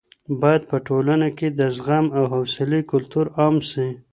[0.41, 3.87] باید په ټولنه کې د زغم او حوصلې کلتور عام سي.